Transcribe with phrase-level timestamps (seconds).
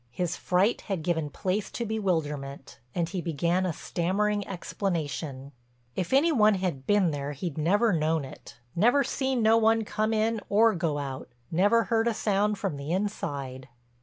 [0.09, 6.55] His fright had given place to bewilderment and he began a stammering explanation—if any one
[6.55, 10.97] had been there he'd never known it, never seen no one come in or go
[10.97, 13.69] out, never heard a sound from the inside.